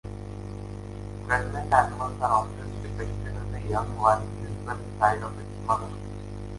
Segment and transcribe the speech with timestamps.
[1.27, 5.89] Pregnant animals are often depicted with a young one visible inside of its mother.